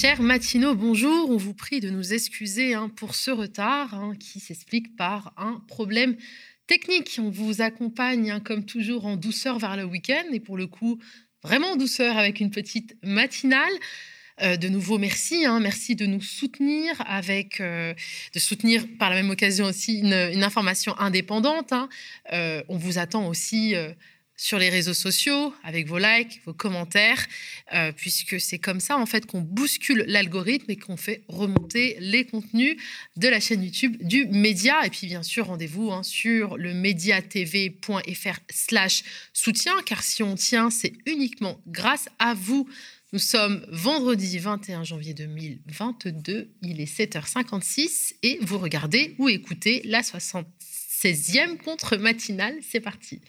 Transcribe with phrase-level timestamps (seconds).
[0.00, 1.28] Chers matinaux, bonjour.
[1.28, 5.62] On vous prie de nous excuser hein, pour ce retard hein, qui s'explique par un
[5.68, 6.16] problème
[6.66, 7.20] technique.
[7.22, 10.98] On vous accompagne, hein, comme toujours, en douceur vers le week-end et pour le coup,
[11.42, 13.72] vraiment en douceur avec une petite matinale.
[14.40, 15.44] Euh, de nouveau, merci.
[15.60, 17.92] merci de nous soutenir avec, euh,
[18.34, 21.74] de soutenir par la même occasion aussi une, information indépendante.
[22.32, 23.74] Euh, on vous attend aussi
[24.40, 27.26] sur les réseaux sociaux, avec vos likes, vos commentaires,
[27.74, 32.24] euh, puisque c'est comme ça en fait qu'on bouscule l'algorithme et qu'on fait remonter les
[32.24, 32.78] contenus
[33.18, 34.86] de la chaîne YouTube du média.
[34.86, 39.02] Et puis bien sûr, rendez-vous hein, sur le mediatv.fr slash
[39.34, 42.66] soutien, car si on tient, c'est uniquement grâce à vous.
[43.12, 50.00] Nous sommes vendredi 21 janvier 2022, il est 7h56 et vous regardez ou écoutez la
[50.00, 52.56] 76e contre matinale.
[52.62, 53.20] C'est parti.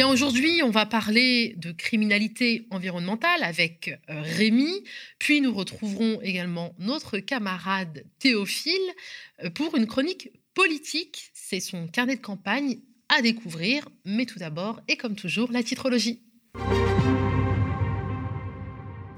[0.00, 4.84] Bien aujourd'hui, on va parler de criminalité environnementale avec euh, Rémi,
[5.18, 8.72] puis nous retrouverons également notre camarade Théophile
[9.44, 11.30] euh, pour une chronique politique.
[11.34, 16.22] C'est son carnet de campagne à découvrir, mais tout d'abord, et comme toujours, la titrologie.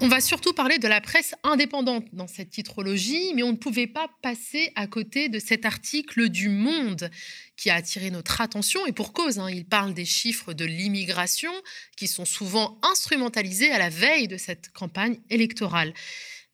[0.04, 3.86] On va surtout parler de la presse indépendante dans cette titrologie, mais on ne pouvait
[3.86, 7.08] pas passer à côté de cet article du Monde
[7.56, 11.52] qui a attiré notre attention, et pour cause, hein, il parle des chiffres de l'immigration
[11.96, 15.94] qui sont souvent instrumentalisés à la veille de cette campagne électorale.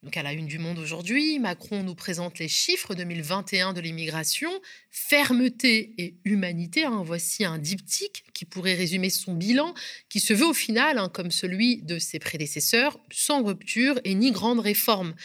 [0.01, 4.49] Donc à la une du Monde aujourd'hui, Macron nous présente les chiffres 2021 de l'immigration,
[4.89, 6.85] fermeté et humanité.
[6.85, 7.03] Hein.
[7.03, 9.73] voici un diptyque qui pourrait résumer son bilan,
[10.07, 14.31] qui se veut au final hein, comme celui de ses prédécesseurs, sans rupture et ni
[14.31, 15.15] grande réforme.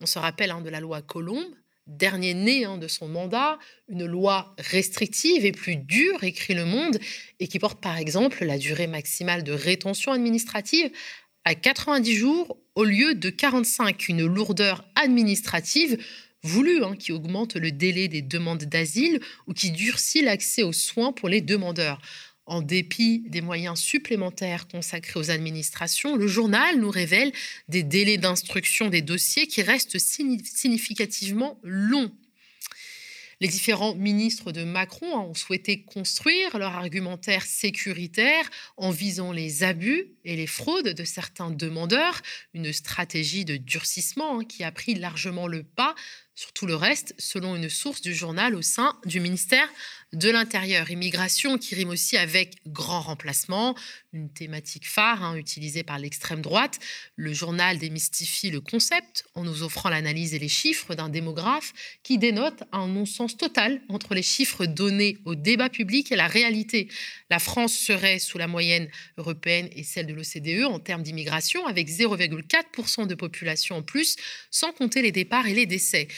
[0.00, 1.54] On se rappelle hein, de la loi Colombe,
[1.86, 6.98] dernier né de son mandat, une loi restrictive et plus dure, écrit Le Monde,
[7.38, 10.90] et qui porte par exemple la durée maximale de rétention administrative
[11.44, 15.98] à 90 jours au lieu de 45, une lourdeur administrative
[16.42, 21.12] voulue hein, qui augmente le délai des demandes d'asile ou qui durcit l'accès aux soins
[21.12, 22.00] pour les demandeurs.
[22.46, 27.32] En dépit des moyens supplémentaires consacrés aux administrations, le journal nous révèle
[27.68, 32.12] des délais d'instruction des dossiers qui restent significativement longs
[33.44, 40.06] les différents ministres de Macron ont souhaité construire leur argumentaire sécuritaire en visant les abus
[40.24, 42.22] et les fraudes de certains demandeurs,
[42.54, 45.94] une stratégie de durcissement hein, qui a pris largement le pas
[46.34, 49.68] sur tout le reste, selon une source du journal au sein du ministère
[50.14, 50.90] de l'Intérieur.
[50.90, 53.74] Immigration qui rime aussi avec grand remplacement,
[54.12, 56.78] une thématique phare hein, utilisée par l'extrême droite.
[57.16, 61.72] Le journal démystifie le concept en nous offrant l'analyse et les chiffres d'un démographe
[62.02, 66.88] qui dénote un non-sens total entre les chiffres donnés au débat public et la réalité.
[67.30, 71.88] La France serait sous la moyenne européenne et celle de l'OCDE en termes d'immigration, avec
[71.88, 74.16] 0,4% de population en plus,
[74.50, 76.08] sans compter les départs et les décès.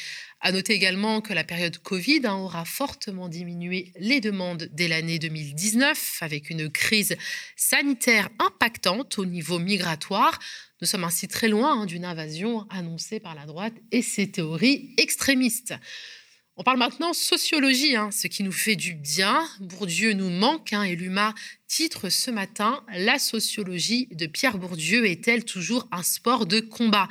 [0.41, 5.19] À noter également que la période Covid hein, aura fortement diminué les demandes dès l'année
[5.19, 7.17] 2019 avec une crise
[7.57, 10.39] sanitaire impactante au niveau migratoire.
[10.83, 14.95] Nous sommes ainsi très loin hein, d'une invasion annoncée par la droite et ses théories
[14.99, 15.75] extrémistes.
[16.59, 19.47] On parle maintenant sociologie, hein, ce qui nous fait du bien.
[19.61, 21.35] Bourdieu nous manque et l'UMA
[21.69, 27.09] titre ce matin La sociologie de Pierre Bourdieu est-elle toujours un sport de combat?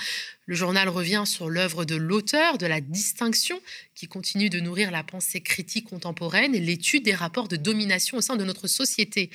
[0.48, 3.62] Le journal revient sur l'œuvre de l'auteur, de la distinction
[3.94, 8.22] qui continue de nourrir la pensée critique contemporaine et l'étude des rapports de domination au
[8.22, 9.30] sein de notre société.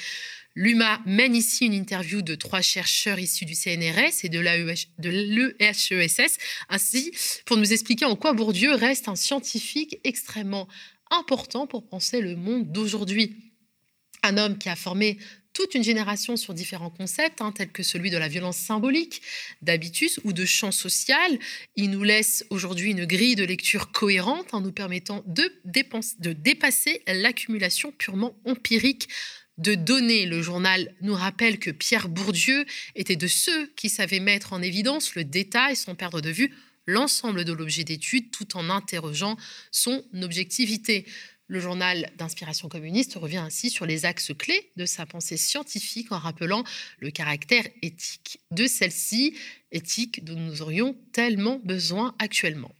[0.57, 6.39] L'UMA mène ici une interview de trois chercheurs issus du CNRS et de l'EHESS,
[6.69, 7.13] ainsi
[7.47, 10.67] pour nous expliquer en quoi Bourdieu reste un scientifique extrêmement
[11.11, 13.37] important pour penser le monde d'aujourd'hui.
[14.23, 15.19] Un homme qui a formé
[15.53, 19.23] toute une génération sur différents concepts, hein, tels que celui de la violence symbolique,
[19.63, 21.39] d'habitus ou de champ social.
[21.77, 27.93] Il nous laisse aujourd'hui une grille de lecture cohérente en nous permettant de dépasser l'accumulation
[27.93, 29.09] purement empirique
[29.61, 30.27] de données.
[30.27, 32.65] Le journal nous rappelle que Pierre Bourdieu
[32.95, 36.53] était de ceux qui savaient mettre en évidence le détail sans perdre de vue
[36.87, 39.37] l'ensemble de l'objet d'étude tout en interrogeant
[39.71, 41.07] son objectivité.
[41.47, 46.19] Le journal d'inspiration communiste revient ainsi sur les axes clés de sa pensée scientifique en
[46.19, 46.63] rappelant
[47.01, 49.37] le caractère éthique de celle-ci,
[49.73, 52.73] éthique dont nous aurions tellement besoin actuellement.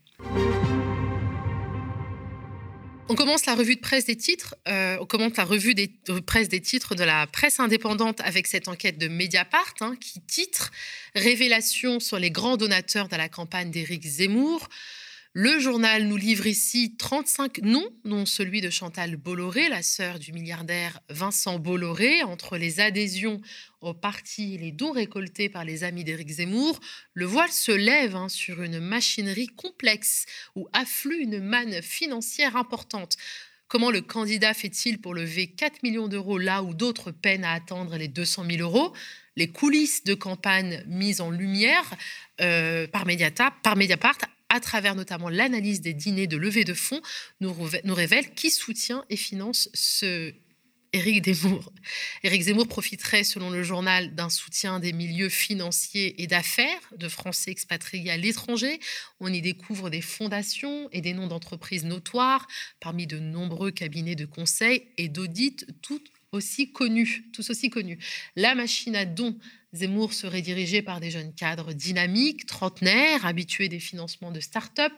[3.11, 4.55] On commence la revue de presse des titres.
[4.69, 9.95] Euh, de presse des titres de la presse indépendante avec cette enquête de Mediapart hein,
[9.99, 10.71] qui titre
[11.13, 14.69] Révélation sur les grands donateurs de la campagne d'Éric Zemmour.
[15.33, 20.33] Le journal nous livre ici 35 noms, dont celui de Chantal Bolloré, la sœur du
[20.33, 22.21] milliardaire Vincent Bolloré.
[22.23, 23.39] Entre les adhésions
[23.79, 26.81] au parti et les dons récoltés par les amis d'Éric Zemmour,
[27.13, 30.25] le voile se lève hein, sur une machinerie complexe
[30.57, 33.15] où afflue une manne financière importante.
[33.69, 37.95] Comment le candidat fait-il pour lever 4 millions d'euros là où d'autres peinent à atteindre
[37.95, 38.91] les 200 000 euros?
[39.37, 41.89] Les coulisses de campagne mises en lumière
[42.41, 44.17] euh, par Mediapart
[44.51, 47.01] à travers notamment l'analyse des dîners de levée de fonds,
[47.39, 47.53] nous,
[47.93, 50.33] révèle qui soutient et finance ce
[50.91, 51.71] Éric Zemmour.
[52.23, 57.49] Éric Zemmour profiterait, selon le journal, d'un soutien des milieux financiers et d'affaires de Français
[57.49, 58.81] expatriés à l'étranger.
[59.21, 62.45] On y découvre des fondations et des noms d'entreprises notoires
[62.81, 65.65] parmi de nombreux cabinets de conseil et d'audit,
[66.73, 67.99] connus, tous aussi connus.
[68.35, 69.37] La machine à dons
[69.73, 74.91] Zemmour serait dirigé par des jeunes cadres dynamiques, trentenaires, habitués des financements de start-up.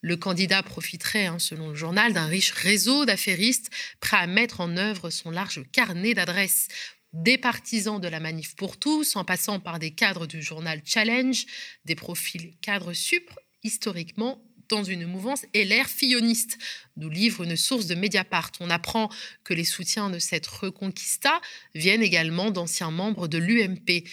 [0.00, 4.76] Le candidat profiterait, hein, selon le journal, d'un riche réseau d'affairistes prêts à mettre en
[4.76, 6.68] œuvre son large carnet d'adresses
[7.12, 11.44] des partisans de la manif pour tous, en passant par des cadres du journal Challenge,
[11.84, 16.58] des profils cadres supres, historiquement dans une mouvance l'air filloniste,
[16.96, 18.52] nous livre une source de Mediapart.
[18.60, 19.10] On apprend
[19.44, 21.40] que les soutiens de cette reconquista
[21.74, 24.04] viennent également d'anciens membres de l'UMP.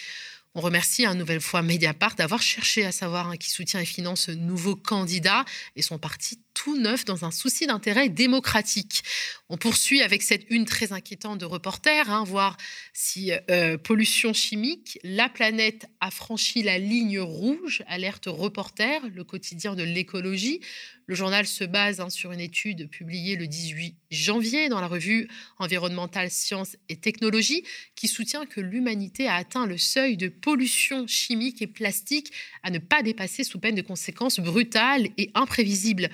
[0.55, 4.21] On remercie une nouvelle fois Mediapart d'avoir cherché à savoir hein, qui soutient et finance
[4.21, 5.45] ce nouveau candidat
[5.75, 9.03] et son parti tout neuf dans un souci d'intérêt démocratique.
[9.47, 12.57] On poursuit avec cette une très inquiétante de reporter, hein, voir
[12.93, 19.75] si euh, pollution chimique, la planète a franchi la ligne rouge, alerte reporter, le quotidien
[19.75, 20.61] de l'écologie.
[21.05, 25.29] Le journal se base hein, sur une étude publiée le 18 janvier dans la revue
[25.57, 27.63] environnementale Sciences et Technologies
[27.95, 32.79] qui soutient que l'humanité a atteint le seuil de pollution chimique et plastique à ne
[32.79, 36.09] pas dépasser sous peine de conséquences brutales et imprévisibles.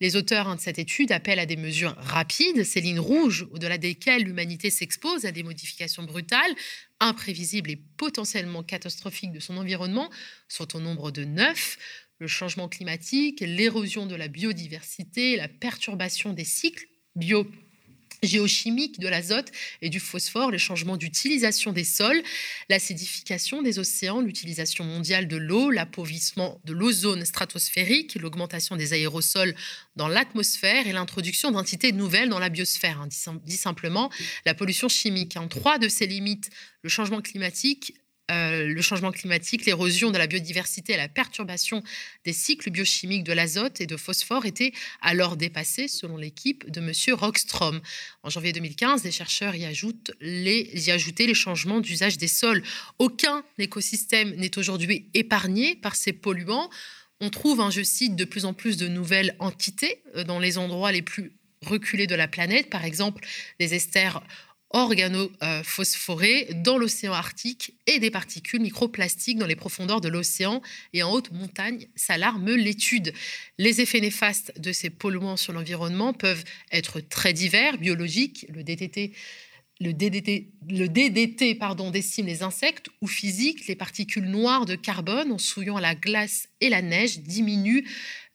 [0.00, 3.78] Les auteurs hein, de cette étude appellent à des mesures rapides, ces lignes rouges au-delà
[3.78, 6.54] desquelles l'humanité s'expose à des modifications brutales,
[7.00, 10.10] imprévisibles et potentiellement catastrophiques de son environnement,
[10.48, 11.78] sont au nombre de neuf.
[12.18, 17.46] Le changement climatique, l'érosion de la biodiversité, la perturbation des cycles bio
[18.22, 19.50] géochimiques de l'azote
[19.82, 22.22] et du phosphore, les changements d'utilisation des sols,
[22.68, 29.54] l'acidification des océans, l'utilisation mondiale de l'eau, l'appauvrissement de l'ozone stratosphérique, l'augmentation des aérosols
[29.96, 33.08] dans l'atmosphère et l'introduction d'entités nouvelles dans la biosphère, hein,
[33.44, 34.10] dit, simplement
[34.44, 35.36] la pollution chimique.
[35.36, 36.50] En trois de ces limites,
[36.82, 37.94] le changement climatique,
[38.30, 41.82] euh, le changement climatique, l'érosion de la biodiversité et la perturbation
[42.24, 46.92] des cycles biochimiques de l'azote et de phosphore étaient alors dépassés, selon l'équipe de M.
[47.14, 47.80] Rockstrom.
[48.24, 52.64] En janvier 2015, les chercheurs y, ajoutent les, ajoutaient les changements d'usage des sols.
[52.98, 56.68] Aucun écosystème n'est aujourd'hui épargné par ces polluants.
[57.20, 60.58] On trouve, hein, je cite, de plus en plus de nouvelles entités euh, dans les
[60.58, 61.32] endroits les plus
[61.62, 63.24] reculés de la planète, par exemple
[63.60, 64.20] des esters
[64.70, 70.60] organophosphorés dans l'océan Arctique et des particules microplastiques dans les profondeurs de l'océan
[70.92, 73.12] et en haute montagne, s'alarme l'étude.
[73.58, 79.12] Les effets néfastes de ces polluants sur l'environnement peuvent être très divers, biologiques, le DDT
[79.78, 85.30] le DDT, le DDT pardon, décime les insectes ou physiques, les particules noires de carbone
[85.32, 87.84] en souillant la glace et la neige diminuent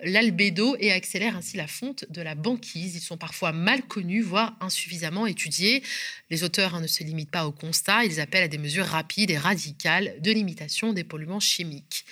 [0.01, 2.95] l'albédo et accélèrent ainsi la fonte de la banquise.
[2.95, 5.81] Ils sont parfois mal connus, voire insuffisamment étudiés.
[6.29, 9.31] Les auteurs hein, ne se limitent pas au constat, ils appellent à des mesures rapides
[9.31, 12.05] et radicales de limitation des polluants chimiques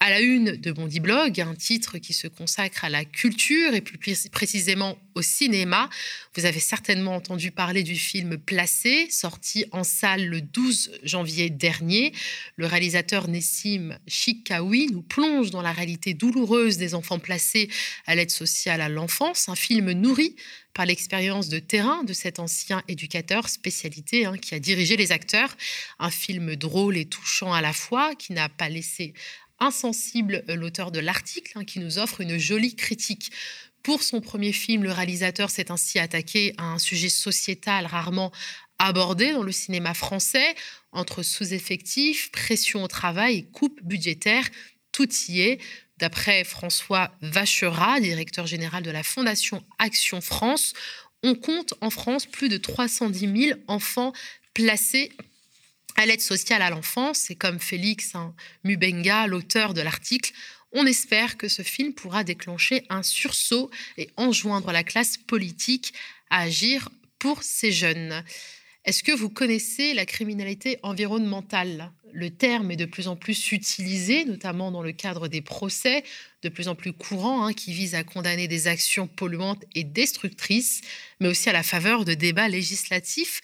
[0.00, 3.80] à la une de Bondi Blog, un titre qui se consacre à la culture et
[3.80, 3.98] plus
[4.30, 5.88] précisément au cinéma.
[6.34, 12.12] Vous avez certainement entendu parler du film Placé, sorti en salle le 12 janvier dernier.
[12.56, 17.68] Le réalisateur Nessim Chikaoui nous plonge dans la réalité douloureuse des enfants placés
[18.06, 20.36] à l'aide sociale à l'enfance, un film nourri
[20.74, 25.56] par l'expérience de terrain de cet ancien éducateur spécialité hein, qui a dirigé les acteurs.
[25.98, 29.14] Un film drôle et touchant à la fois qui n'a pas laissé
[29.58, 33.30] insensible, euh, l'auteur de l'article, hein, qui nous offre une jolie critique.
[33.82, 38.32] Pour son premier film, le réalisateur s'est ainsi attaqué à un sujet sociétal rarement
[38.78, 40.54] abordé dans le cinéma français,
[40.92, 44.46] entre sous-effectifs, pression au travail et coupe budgétaire.
[44.92, 45.60] Tout y est.
[45.98, 50.74] D'après François Vacherat, directeur général de la Fondation Action France,
[51.22, 54.12] on compte en France plus de 310 000 enfants
[54.52, 55.12] placés
[55.96, 57.30] à l'aide sociale à l'enfance.
[57.30, 58.34] Et comme Félix hein,
[58.64, 60.32] Mubenga, l'auteur de l'article,
[60.72, 65.94] on espère que ce film pourra déclencher un sursaut et enjoindre la classe politique
[66.30, 66.88] à agir
[67.18, 68.22] pour ces jeunes.
[68.84, 71.90] Est-ce que vous connaissez la criminalité environnementale?
[72.12, 76.04] Le terme est de plus en plus utilisé, notamment dans le cadre des procès,
[76.42, 80.82] de plus en plus courants, hein, qui visent à condamner des actions polluantes et destructrices,
[81.20, 83.40] mais aussi à la faveur de débats législatifs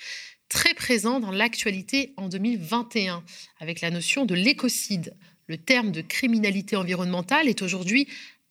[0.52, 3.24] très présents dans l'actualité en 2021,
[3.58, 5.16] avec la notion de l'écocide.
[5.46, 8.06] Le terme de criminalité environnementale est aujourd'hui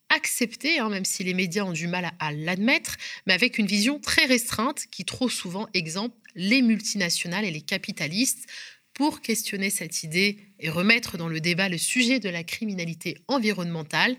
[0.10, 4.00] accepté, hein, même si les médias ont du mal à, l'admettre, mais avec une vision
[4.00, 8.50] très restreinte qui trop souvent exempte les multinationales et les capitalistes.
[8.94, 14.18] Pour questionner cette idée et remettre dans le débat le sujet de la criminalité environnementale,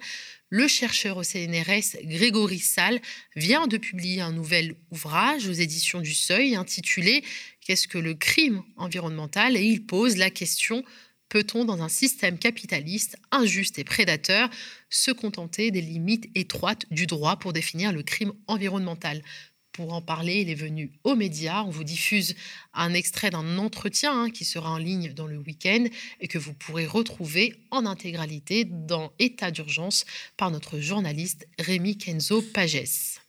[0.52, 3.00] le chercheur au CNRS Grégory Salle
[3.36, 7.24] vient de publier un nouvel ouvrage aux éditions du Seuil intitulé
[7.62, 9.56] Qu'est-ce que le crime environnemental?
[9.56, 10.84] Et il pose la question
[11.30, 14.50] Peut-on, dans un système capitaliste injuste et prédateur,
[14.90, 19.22] se contenter des limites étroites du droit pour définir le crime environnemental?
[19.72, 21.62] Pour en parler, il est venu aux médias.
[21.62, 22.34] On vous diffuse
[22.74, 25.86] un extrait d'un entretien hein, qui sera en ligne dans le week-end
[26.20, 30.04] et que vous pourrez retrouver en intégralité dans État d'urgence
[30.36, 33.20] par notre journaliste Rémi Kenzo Pages.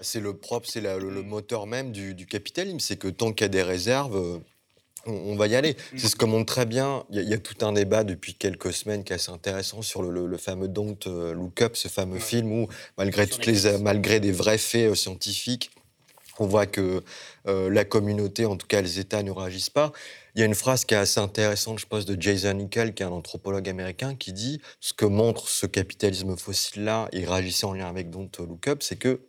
[0.00, 2.78] C'est le propre, c'est le, moteur même du, du capitalisme.
[2.78, 4.42] C'est que tant qu'il y a des réserves,
[5.06, 5.72] on, va y aller.
[5.72, 5.98] Mm.
[5.98, 7.04] C'est ce que montre très bien.
[7.10, 10.36] Il y, a tout un débat depuis quelques semaines qui est assez intéressant sur le,
[10.36, 14.58] fameux Don't euh, Look Up, ce fameux film où, malgré, toutes les, malgré des vrais
[14.58, 15.70] faits euh, scientifiques,
[16.38, 17.02] on voit que
[17.46, 19.92] euh, la communauté, en tout cas les États, ne réagissent pas.
[20.34, 23.02] Il y a une phrase qui est assez intéressante, je pense, de Jason Nickel, qui
[23.02, 27.72] est un anthropologue américain, qui dit ce que montre ce capitalisme fossile-là, et réagissait en
[27.72, 29.20] lien avec Don't Look Up, c'est que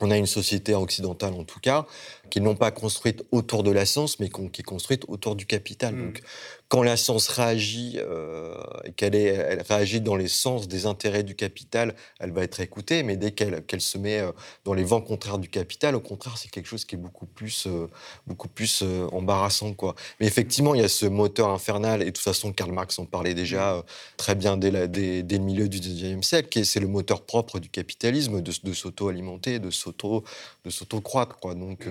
[0.00, 1.86] on a une société occidentale, en tout cas,
[2.30, 5.94] qui n'est pas construite autour de la science, mais qui est construite autour du capital.
[5.94, 6.04] Mmh.
[6.04, 6.22] Donc,
[6.70, 8.54] quand la science réagit, euh,
[8.96, 13.02] qu'elle elle réagit dans les sens des intérêts du capital, elle va être écoutée.
[13.02, 14.30] Mais dès qu'elle se met euh,
[14.64, 17.66] dans les vents contraires du capital, au contraire, c'est quelque chose qui est beaucoup plus,
[17.66, 17.88] euh,
[18.28, 19.74] beaucoup plus euh, embarrassant.
[19.74, 19.96] Quoi.
[20.20, 23.04] Mais effectivement, il y a ce moteur infernal, et de toute façon, Karl Marx en
[23.04, 23.84] parlait déjà
[24.16, 27.58] très bien dès, la, dès, dès, le milieu du XIXe siècle, c'est le moteur propre
[27.58, 31.36] du capitalisme, de, de s'auto-alimenter, de s'auto-croître.
[31.40, 31.56] Quoi.
[31.56, 31.88] Donc,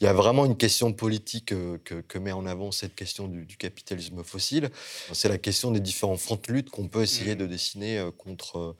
[0.00, 3.44] il y a vraiment une question politique que, que, met en avant cette question du,
[3.44, 4.70] du capitalisme fossile.
[5.12, 7.38] C'est la question des différents fronts de lutte qu'on peut essayer mmh.
[7.38, 8.76] de dessiner euh, contre euh,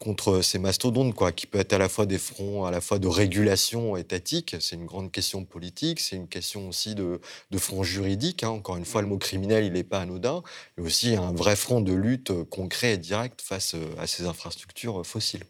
[0.00, 2.98] contre ces mastodontes, quoi, qui peut être à la fois des fronts, à la fois
[2.98, 7.20] de régulation étatique, c'est une grande question politique, c'est une question aussi de,
[7.50, 8.42] de front juridique.
[8.42, 8.48] Hein.
[8.48, 10.42] Encore une fois, le mot criminel, il n'est pas anodin,
[10.76, 15.04] mais aussi un vrai front de lutte concret et direct face euh, à ces infrastructures
[15.04, 15.44] fossiles.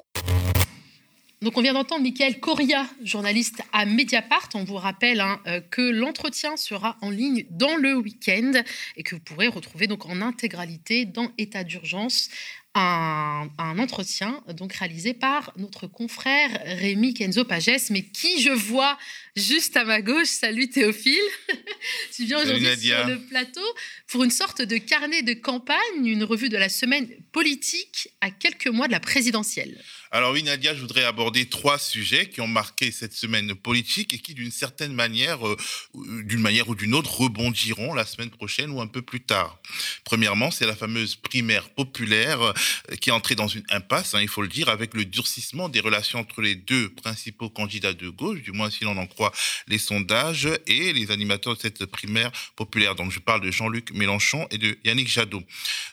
[1.43, 4.51] Donc on vient d'entendre Michael Coria, journaliste à Mediapart.
[4.53, 8.53] On vous rappelle hein, euh, que l'entretien sera en ligne dans le week-end
[8.97, 12.29] et que vous pourrez retrouver donc en intégralité dans État d'urgence
[12.75, 18.99] un, entretien donc réalisé par notre confrère Rémi Kenzo Pages, mais qui je vois
[19.35, 20.29] juste à ma gauche?
[20.29, 21.19] Salut Théophile,
[22.15, 23.65] tu viens aujourd'hui sur le plateau
[24.09, 28.69] pour une sorte de carnet de campagne, une revue de la semaine politique à quelques
[28.69, 29.83] mois de la présidentielle.
[30.13, 34.19] Alors oui, Nadia, je voudrais aborder trois sujets qui ont marqué cette semaine politique et
[34.19, 35.57] qui, d'une certaine manière, euh,
[35.95, 39.61] d'une manière ou d'une autre, rebondiront la semaine prochaine ou un peu plus tard.
[40.03, 42.53] Premièrement, c'est la fameuse primaire populaire euh,
[43.01, 45.79] qui est entrée dans une impasse, hein, il faut le dire, avec le durcissement des
[45.79, 49.31] relations entre les deux principaux candidats de gauche, du moins si l'on en croit
[49.69, 52.97] les sondages et les animateurs de cette primaire populaire.
[52.97, 55.45] Donc je parle de Jean-Luc Mélenchon et de Yannick Jadot.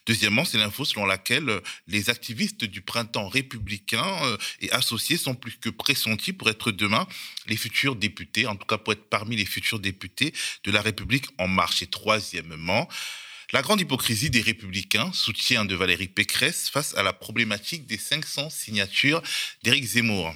[0.07, 5.57] Deuxièmement, c'est l'info selon laquelle les activistes du printemps républicain euh, et associés sont plus
[5.57, 7.07] que pressentis pour être demain
[7.47, 10.33] les futurs députés, en tout cas pour être parmi les futurs députés
[10.63, 11.81] de la République en marche.
[11.81, 12.87] Et troisièmement,
[13.53, 18.49] la grande hypocrisie des républicains, soutien de Valérie Pécresse face à la problématique des 500
[18.49, 19.21] signatures
[19.63, 20.35] d'Éric Zemmour.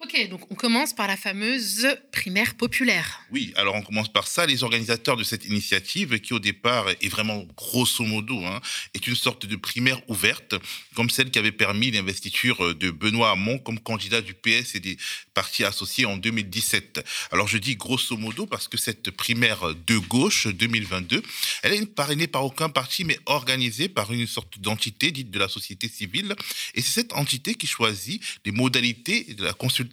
[0.00, 3.20] Ok, donc on commence par la fameuse primaire populaire.
[3.32, 4.46] Oui, alors on commence par ça.
[4.46, 8.60] Les organisateurs de cette initiative, qui au départ est vraiment grosso modo, hein,
[8.94, 10.54] est une sorte de primaire ouverte,
[10.94, 14.96] comme celle qui avait permis l'investiture de Benoît Hamon comme candidat du PS et des
[15.34, 17.04] partis associés en 2017.
[17.32, 21.24] Alors je dis grosso modo parce que cette primaire de gauche 2022,
[21.64, 25.48] elle est parrainée par aucun parti, mais organisée par une sorte d'entité dite de la
[25.48, 26.36] société civile.
[26.76, 29.87] Et c'est cette entité qui choisit les modalités de la consultation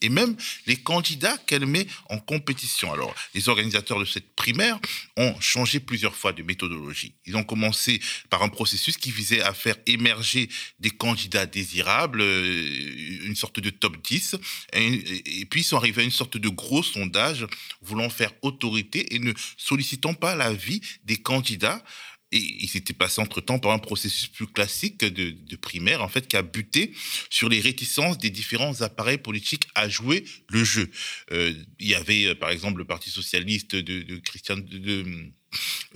[0.00, 2.92] et même les candidats qu'elle met en compétition.
[2.92, 4.78] Alors, les organisateurs de cette primaire
[5.16, 7.14] ont changé plusieurs fois de méthodologie.
[7.26, 13.24] Ils ont commencé par un processus qui visait à faire émerger des candidats désirables, euh,
[13.24, 14.36] une sorte de top 10,
[14.72, 17.46] et, puis ils sont arrivés à une sorte de gros sondage
[17.82, 21.82] voulant faire autorité et ne sollicitant pas l'avis des candidats
[22.30, 26.36] Et il s'était passé entre-temps par un processus plus classique de, primaire, en fait, qui
[26.36, 26.92] a buté
[27.30, 30.90] sur les réticences des différents appareils politiques à jouer le jeu.
[31.32, 34.56] Euh, il y avait, euh, par exemple, le Parti socialiste de, de Christian...
[34.58, 35.04] de,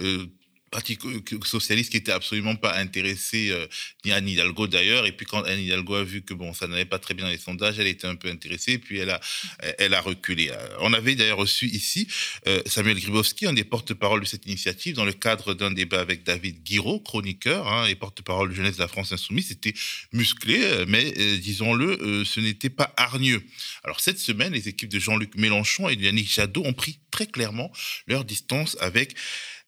[0.01, 0.27] euh,
[0.73, 0.99] Parti
[1.45, 3.67] socialiste qui était absolument pas intéressé euh,
[4.07, 5.05] ni à Hidalgo d'ailleurs.
[5.05, 7.31] Et puis quand Anne Hidalgo a vu que bon ça n'allait pas très bien dans
[7.31, 8.79] les sondages elle était un peu intéressée.
[8.79, 9.21] Puis elle a
[9.79, 10.49] elle a reculé.
[10.49, 12.09] Euh, on avait d'ailleurs reçu ici
[12.47, 16.25] euh, Samuel Gribowski un des porte-parole de cette initiative dans le cadre d'un débat avec
[16.25, 19.49] David Guiraud chroniqueur hein, et porte-parole de jeunesse de la France insoumise.
[19.49, 19.75] C'était
[20.15, 23.43] musclé mais disons-le ce n'était pas hargneux.
[23.85, 27.27] Alors cette semaine les équipes de Jean-Luc Mélenchon et de Yannick Jadot ont pris très
[27.27, 27.71] clairement
[28.07, 29.15] leur distance avec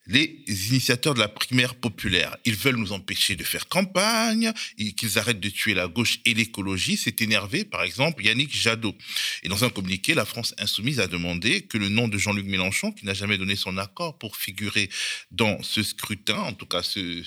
[0.06, 2.36] les initiateurs de la primaire populaire.
[2.44, 4.52] Ils veulent nous empêcher de faire campagne,
[4.96, 6.96] qu'ils arrêtent de tuer la gauche et l'écologie.
[6.96, 8.94] C'est énervé, par exemple, Yannick Jadot.
[9.42, 12.92] Et dans un communiqué, la France insoumise a demandé que le nom de Jean-Luc Mélenchon,
[12.92, 14.90] qui n'a jamais donné son accord pour figurer
[15.30, 17.22] dans ce scrutin, en tout cas ce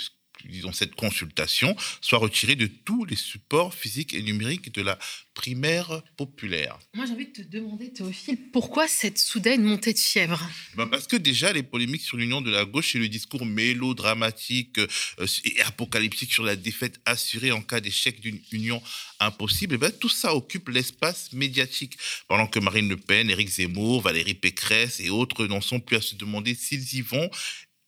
[0.45, 4.97] disons, cette consultation soit retirée de tous les supports physiques et numériques de la
[5.33, 6.79] primaire populaire.
[6.95, 10.43] Moi, j'ai envie de te demander, Théophile, pourquoi cette soudaine montée de fièvre?
[10.75, 14.79] Ben Parce que déjà, les polémiques sur l'union de la gauche et le discours mélodramatique
[14.79, 18.81] euh, et apocalyptique sur la défaite assurée en cas d'échec d'une union
[19.19, 21.97] impossible, eh ben, tout ça occupe l'espace médiatique.
[22.27, 26.01] Pendant que Marine Le Pen, Éric Zemmour, Valérie Pécresse et autres n'en sont plus à
[26.01, 27.29] se demander s'ils y vont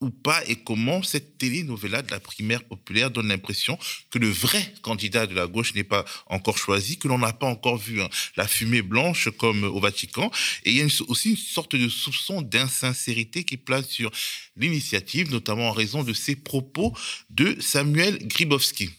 [0.01, 3.77] ou pas et comment cette télénovela de la primaire populaire donne l'impression
[4.09, 7.47] que le vrai candidat de la gauche n'est pas encore choisi, que l'on n'a pas
[7.47, 8.09] encore vu hein.
[8.37, 10.31] la fumée blanche comme au Vatican.
[10.63, 14.11] Et il y a aussi une sorte de soupçon d'insincérité qui place sur
[14.55, 16.93] l'initiative, notamment en raison de ces propos
[17.29, 18.89] de Samuel Gribowski.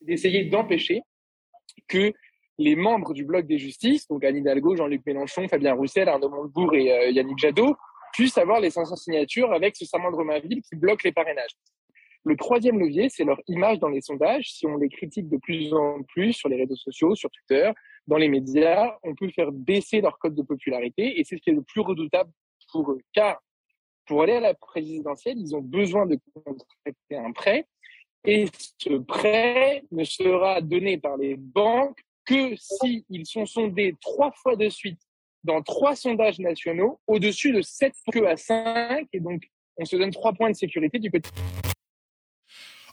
[0.00, 1.00] D'essayer d'empêcher
[1.88, 2.12] que
[2.58, 6.74] les membres du bloc des justices, donc Anne Hidalgo, Jean-Luc Mélenchon, Fabien Roussel, Arnaud Montebourg
[6.74, 7.76] et euh, Yannick Jadot,
[8.16, 11.54] puissent avoir les 500 signatures avec ce serment de Romainville qui bloque les parrainages.
[12.24, 14.52] Le troisième levier, c'est leur image dans les sondages.
[14.52, 17.70] Si on les critique de plus en plus sur les réseaux sociaux, sur Twitter,
[18.06, 21.50] dans les médias, on peut faire baisser leur code de popularité et c'est ce qui
[21.50, 22.30] est le plus redoutable
[22.72, 23.00] pour eux.
[23.12, 23.42] Car
[24.06, 27.66] pour aller à la présidentielle, ils ont besoin de contracter un prêt
[28.24, 28.46] et
[28.78, 34.70] ce prêt ne sera donné par les banques que s'ils sont sondés trois fois de
[34.70, 35.00] suite
[35.46, 39.06] dans trois sondages nationaux, au-dessus de 7 que à 5.
[39.12, 41.30] Et donc, on se donne trois points de sécurité du côté.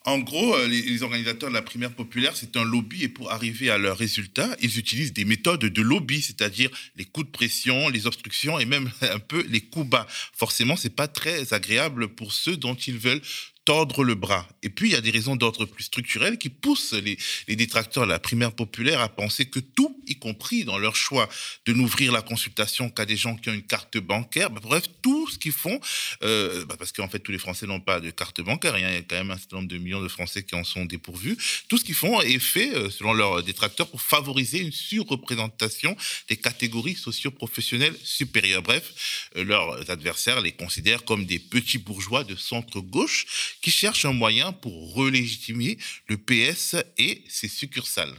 [0.06, 3.70] En gros, euh, les, organisateurs de la primaire populaire, c'est un lobby et pour arriver
[3.70, 8.06] à leurs résultats, ils utilisent des méthodes de lobby, c'est-à-dire les coups de pression, les
[8.06, 10.06] obstructions et même un peu les coups bas.
[10.34, 13.22] Forcément, c'est pas très agréable pour ceux dont ils veulent
[13.66, 14.48] tordre le bras.
[14.62, 17.18] Et puis, il y a des raisons d'ordre plus structurel qui poussent les,
[17.56, 21.30] détracteurs de la primaire populaire à penser que tout, y compris dans leur choix
[21.66, 25.30] de n'ouvrir la consultation qu'à des gens qui ont une carte bancaire, bah, bref, tout
[25.30, 25.80] ce qu'ils font,
[26.24, 28.86] euh, bah, parce qu'en fait, tous les Français n'ont pas de carte bancaire, il y
[28.86, 31.38] a quand même un certain nombre de millions de Français qui en sont dépourvus,
[31.70, 35.96] tout ce qu'ils font est fait, euh, selon leurs détracteurs, pour favoriser une surreprésentation
[36.28, 38.62] des catégories socio-professionnelles supérieures.
[38.62, 44.14] Bref, euh, leurs adversaires les considèrent comme des petits bourgeois de centre-gauche qui cherche un
[44.14, 48.16] moyen pour relégitimer le PS et ses succursales.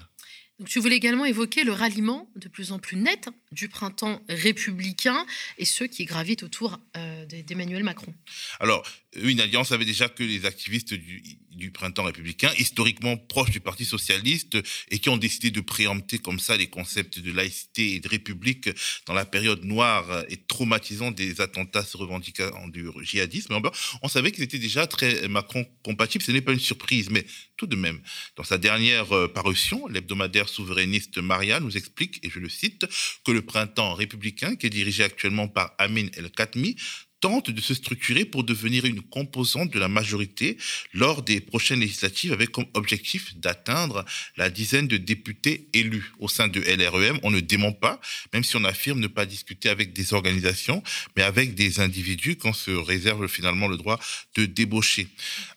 [0.60, 5.26] Donc, tu voulais également évoquer le ralliement de plus en plus net du printemps républicain
[5.58, 8.14] et ceux qui gravitent autour euh, d'Emmanuel Macron.
[8.60, 8.86] Alors,
[9.16, 14.58] une alliance avait déjà que les activistes du, printemps républicain, historiquement proches du Parti socialiste,
[14.90, 18.68] et qui ont décidé de préempter comme ça les concepts de laïcité et de république
[19.06, 23.60] dans la période noire et traumatisante des attentats se revendiquant du djihadisme.
[24.02, 27.24] On savait qu'ils étaient déjà très Macron-compatibles, ce n'est pas une surprise, mais
[27.56, 28.00] tout de même,
[28.36, 32.86] dans sa dernière euh, parution, l'hebdomadaire souverainiste Maria nous explique, et je le cite,
[33.24, 36.76] que le printemps républicain, qui est dirigé actuellement par Amin El-Khatmi,
[37.24, 40.58] tente de se structurer pour devenir une composante de la majorité
[40.92, 44.04] lors des prochaines législatives avec comme objectif d'atteindre
[44.36, 47.18] la dizaine de députés élus au sein de LREM.
[47.22, 47.98] On ne dément pas,
[48.34, 50.82] même si on affirme ne pas discuter avec des organisations,
[51.16, 53.98] mais avec des individus qu'on se réserve finalement le droit
[54.34, 55.08] de débaucher.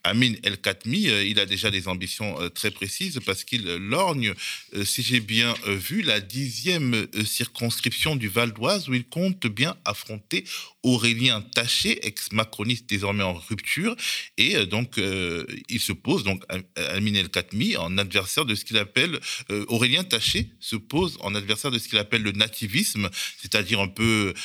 [0.05, 4.33] Amin El Khatmi, euh, il a déjà des ambitions euh, très précises parce qu'il lorgne,
[4.73, 9.75] euh, si j'ai bien vu, la dixième circonscription du Val d'Oise où il compte bien
[9.83, 10.45] affronter
[10.83, 13.95] Aurélien Taché, ex-macroniste désormais en rupture,
[14.37, 16.43] et euh, donc euh, il se pose donc
[16.75, 21.33] Amin El Khatmi en adversaire de ce qu'il appelle euh, Aurélien Taché se pose en
[21.33, 23.09] adversaire de ce qu'il appelle le nativisme,
[23.41, 24.35] c'est-à-dire un peu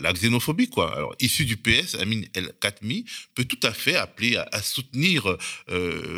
[0.00, 0.92] la, xénophobie quoi.
[0.96, 3.04] Alors issu du PS, Amin El Khatmi
[3.36, 5.36] peut tout à fait appeler à, soutenir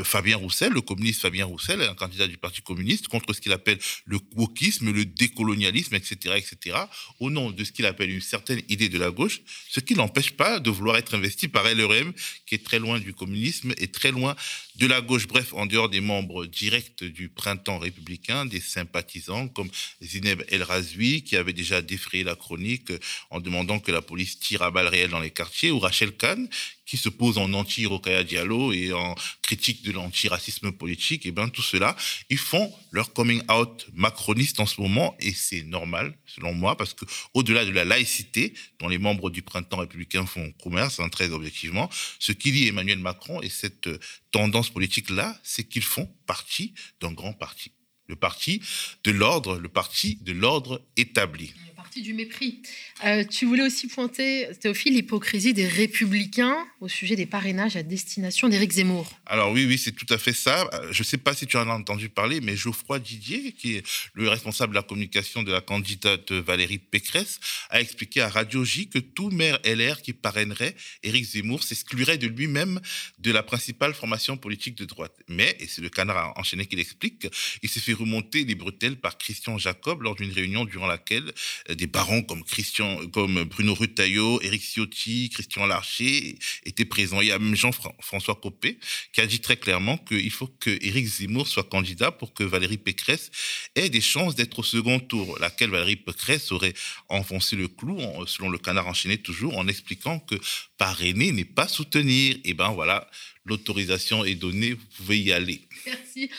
[0.04, 3.78] Fabien Roussel, le communiste Fabien Roussel, un candidat du Parti communiste contre ce qu'il appelle
[4.06, 6.78] le wokisme, le décolonialisme, etc., etc.,
[7.20, 10.30] au nom de ce qu'il appelle une certaine idée de la gauche ce qu'il l'empêche
[10.30, 12.12] pas de vouloir être investi par LRM,
[12.46, 14.34] qui est très loin du communisme et très loin
[14.76, 15.26] de la gauche.
[15.26, 19.68] Bref, en dehors des membres directs du printemps républicain, des sympathisants comme
[20.02, 22.92] Zineb El Razoui, qui avait déjà défrayé la chronique
[23.30, 26.48] en demandant que la police tire à balles réelles dans les quartiers, ou Rachel Kahn,
[26.88, 31.62] qui se pose en anti-Rokaya Diallo et en critique de l'antiracisme politique, et bien tout
[31.62, 31.94] cela,
[32.30, 36.94] ils font leur coming out macroniste en ce moment, et c'est normal, selon moi, parce
[36.94, 41.30] que au-delà de la laïcité dont les membres du printemps républicain font commerce, hein, très
[41.30, 43.88] objectivement, ce qui lie Emmanuel Macron et cette
[44.30, 47.72] tendance politique-là, c'est qu'ils font partie d'un grand parti.
[48.06, 48.62] Le parti
[49.04, 51.52] de l'ordre, le parti de l'ordre établi
[52.02, 52.62] du mépris.
[53.04, 58.48] Euh, tu voulais aussi pointer, Théophile, l'hypocrisie des républicains au sujet des parrainages à destination
[58.48, 59.11] d'Éric Zemmour.
[59.26, 60.68] Alors oui, oui, c'est tout à fait ça.
[60.72, 63.76] Euh, je ne sais pas si tu en as entendu parler, mais Geoffroy Didier, qui
[63.76, 68.64] est le responsable de la communication de la candidate Valérie Pécresse, a expliqué à Radio
[68.64, 72.80] J que tout maire LR qui parrainerait Éric Zemmour s'exclurait de lui-même
[73.18, 75.14] de la principale formation politique de droite.
[75.28, 77.26] Mais, et c'est le canard enchaîné qui l'explique,
[77.62, 81.32] il s'est fait remonter les bretelles par Christian Jacob lors d'une réunion durant laquelle
[81.68, 87.20] euh, des barons comme Christian, comme Bruno Rutaillot, Éric Ciotti, Christian Larcher étaient présents.
[87.20, 88.79] Il y a même Jean-François Copé
[89.12, 92.79] qui a dit très clairement qu'il faut que Éric Zemmour soit candidat pour que Valérie
[92.79, 93.31] Pécresse
[93.74, 96.74] ait des chances d'être au second tour, laquelle Valérie Pécresse aurait
[97.09, 100.37] enfoncé le clou, selon le canard enchaîné toujours, en expliquant que
[100.77, 102.37] parrainer n'est pas soutenir.
[102.44, 103.09] Et ben voilà,
[103.44, 105.62] l'autorisation est donnée, vous pouvez y aller.
[105.87, 106.31] Merci.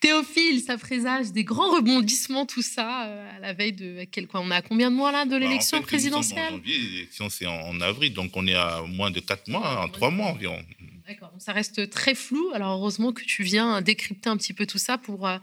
[0.00, 4.04] Théophile, ça présage des grands rebondissements, tout ça, euh, à la veille de.
[4.10, 7.80] Quel, quoi, on a combien de mois là de bah, l'élection présidentielle L'élection, c'est en,
[7.80, 10.62] avril, donc on est à moins de 4 mois, en 3 mois environ.
[11.08, 12.50] D'accord, ça reste très flou.
[12.52, 15.26] Alors heureusement que tu viens décrypter un petit peu tout ça pour.
[15.26, 15.38] Euh,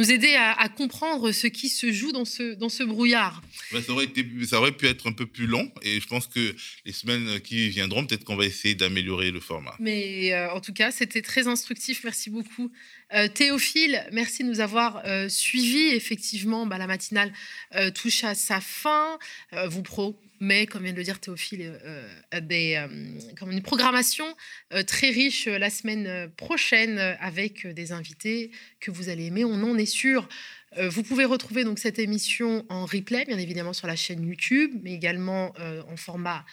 [0.00, 3.42] nous aider à, comprendre ce qui se joue dans ce, dans ce brouillard.
[3.70, 6.56] ça, aurait été, ça aurait pu être un peu plus long et je pense que
[6.86, 9.74] les semaines qui viendront, peut-être qu'on va essayer d'améliorer le format.
[9.78, 12.02] Mais euh, en tout cas, c'était très instructif.
[12.02, 12.72] Merci beaucoup.
[13.12, 15.88] Euh, Théophile, merci de nous avoir euh, suivis.
[15.94, 17.32] Effectivement, bah, la matinale
[17.94, 19.18] touche à sa fin.
[19.68, 21.78] vous pro mais comme vient de le dire Théophile,
[22.40, 22.82] des,
[23.38, 24.24] comme une programmation
[24.86, 29.84] très riche la semaine prochaine avec des invités que vous allez aimer, on en est
[29.84, 30.26] sûr.
[30.78, 34.94] vous pouvez retrouver donc cette émission en replay, bien évidemment sur la chaîne YouTube, mais
[34.94, 35.52] également
[35.92, 36.46] en format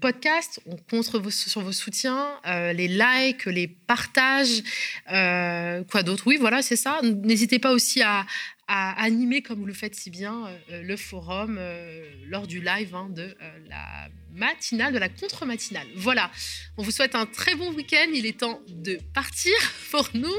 [0.00, 0.60] podcast.
[0.66, 4.62] On compte sur vos soutiens, les likes, les partages,
[5.06, 6.24] quoi d'autre.
[6.26, 7.00] Oui, voilà, c'est ça.
[7.02, 8.26] N'hésitez pas aussi à,
[8.72, 12.94] à animer, comme vous le faites si bien, euh, le forum euh, lors du live
[12.94, 15.88] hein, de euh, la matinale, de la contre-matinale.
[15.96, 16.30] Voilà,
[16.76, 18.06] on vous souhaite un très bon week-end.
[18.14, 19.52] Il est temps de partir
[19.90, 20.36] pour nous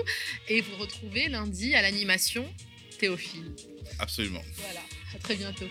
[0.47, 2.47] et vous retrouver lundi à l'animation
[2.99, 3.53] Théophile.
[3.99, 4.43] Absolument.
[4.55, 4.79] Voilà,
[5.13, 5.65] à très bientôt.